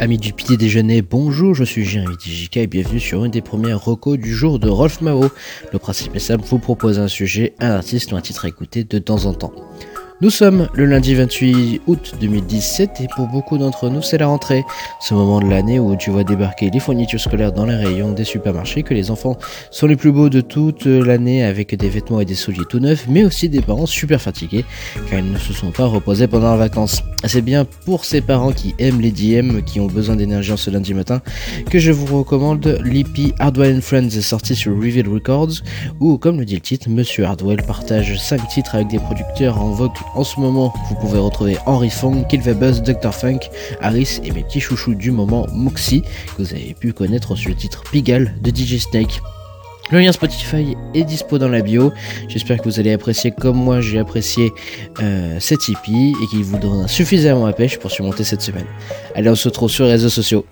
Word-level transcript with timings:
Amis 0.00 0.18
du 0.18 0.32
petit 0.32 0.56
déjeuner, 0.56 1.02
bonjour, 1.02 1.56
je 1.56 1.64
suis 1.64 1.84
Jérémy 1.84 2.16
TJK 2.16 2.58
et 2.58 2.66
bienvenue 2.68 3.00
sur 3.00 3.24
une 3.24 3.32
des 3.32 3.40
premières 3.40 3.84
recos 3.84 4.16
du 4.16 4.32
jour 4.32 4.60
de 4.60 4.68
Rolf 4.68 5.00
Mao. 5.00 5.24
Le 5.72 5.78
principe 5.80 6.14
est 6.14 6.20
simple, 6.20 6.44
vous 6.44 6.60
proposer 6.60 7.00
un 7.00 7.08
sujet, 7.08 7.54
un 7.58 7.70
artiste 7.72 8.12
ou 8.12 8.16
un 8.16 8.20
titre 8.20 8.44
à 8.44 8.48
écouter 8.48 8.84
de 8.84 8.98
temps 9.00 9.24
en 9.24 9.34
temps. 9.34 9.52
Nous 10.20 10.30
sommes 10.30 10.66
le 10.74 10.84
lundi 10.84 11.14
28 11.14 11.82
août 11.86 12.16
2017 12.20 13.02
et 13.02 13.06
pour 13.14 13.28
beaucoup 13.28 13.56
d'entre 13.56 13.88
nous 13.88 14.02
c'est 14.02 14.18
la 14.18 14.26
rentrée, 14.26 14.64
ce 15.00 15.14
moment 15.14 15.38
de 15.38 15.48
l'année 15.48 15.78
où 15.78 15.94
tu 15.94 16.10
vois 16.10 16.24
débarquer 16.24 16.70
les 16.70 16.80
fournitures 16.80 17.20
scolaires 17.20 17.52
dans 17.52 17.66
les 17.66 17.76
rayons 17.76 18.10
des 18.10 18.24
supermarchés, 18.24 18.82
que 18.82 18.94
les 18.94 19.12
enfants 19.12 19.38
sont 19.70 19.86
les 19.86 19.94
plus 19.94 20.10
beaux 20.10 20.28
de 20.28 20.40
toute 20.40 20.86
l'année 20.86 21.44
avec 21.44 21.76
des 21.76 21.88
vêtements 21.88 22.20
et 22.20 22.24
des 22.24 22.34
souliers 22.34 22.64
tout 22.68 22.80
neufs, 22.80 23.06
mais 23.08 23.22
aussi 23.22 23.48
des 23.48 23.60
parents 23.60 23.86
super 23.86 24.20
fatigués 24.20 24.64
car 25.08 25.20
ils 25.20 25.32
ne 25.32 25.38
se 25.38 25.52
sont 25.52 25.70
pas 25.70 25.86
reposés 25.86 26.26
pendant 26.26 26.52
les 26.52 26.58
vacances. 26.58 27.00
C'est 27.24 27.42
bien 27.42 27.64
pour 27.84 28.04
ces 28.04 28.20
parents 28.20 28.50
qui 28.50 28.74
aiment 28.80 29.00
les 29.00 29.12
DM, 29.12 29.60
qui 29.60 29.78
ont 29.78 29.86
besoin 29.86 30.16
d'énergie 30.16 30.50
en 30.50 30.56
ce 30.56 30.70
lundi 30.70 30.94
matin, 30.94 31.22
que 31.70 31.78
je 31.78 31.92
vous 31.92 32.18
recommande 32.18 32.80
l'EP 32.84 33.34
Hardwell 33.38 33.80
Friends 33.80 34.20
sorti 34.20 34.56
sur 34.56 34.74
Reveal 34.74 35.08
Records, 35.08 35.62
où 36.00 36.18
comme 36.18 36.40
le 36.40 36.44
dit 36.44 36.56
le 36.56 36.60
titre, 36.60 36.90
Monsieur 36.90 37.24
Hardwell 37.24 37.62
partage 37.62 38.18
5 38.18 38.48
titres 38.48 38.74
avec 38.74 38.88
des 38.88 38.98
producteurs 38.98 39.60
en 39.60 39.70
vogue 39.70 39.92
en 40.14 40.24
ce 40.24 40.40
moment, 40.40 40.72
vous 40.88 40.94
pouvez 40.96 41.18
retrouver 41.18 41.58
Henry 41.66 41.90
Fong, 41.90 42.24
Buzz, 42.58 42.82
Dr. 42.82 43.14
Funk, 43.14 43.40
Harris 43.80 44.20
et 44.24 44.30
mes 44.30 44.42
petits 44.42 44.60
chouchous 44.60 44.94
du 44.94 45.10
moment, 45.10 45.46
Moxie, 45.52 46.02
que 46.02 46.42
vous 46.42 46.52
avez 46.52 46.74
pu 46.78 46.92
connaître 46.92 47.36
sur 47.36 47.50
le 47.50 47.56
titre 47.56 47.82
Pigalle 47.90 48.34
de 48.40 48.50
DJ 48.50 48.78
Snake. 48.78 49.20
Le 49.90 50.00
lien 50.00 50.12
Spotify 50.12 50.76
est 50.92 51.04
dispo 51.04 51.38
dans 51.38 51.48
la 51.48 51.62
bio. 51.62 51.92
J'espère 52.28 52.58
que 52.58 52.64
vous 52.64 52.78
allez 52.78 52.92
apprécier 52.92 53.30
comme 53.30 53.56
moi 53.56 53.80
j'ai 53.80 53.98
apprécié 53.98 54.52
euh, 55.00 55.38
cet 55.40 55.60
EP 55.70 56.12
et 56.22 56.26
qu'il 56.30 56.44
vous 56.44 56.58
donnera 56.58 56.88
suffisamment 56.88 57.46
à 57.46 57.54
pêche 57.54 57.78
pour 57.78 57.90
surmonter 57.90 58.22
cette 58.22 58.42
semaine. 58.42 58.66
Allez, 59.14 59.30
on 59.30 59.34
se 59.34 59.48
retrouve 59.48 59.70
sur 59.70 59.86
les 59.86 59.92
réseaux 59.92 60.10
sociaux. 60.10 60.44